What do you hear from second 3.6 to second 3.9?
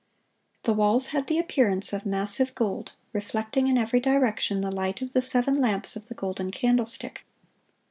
in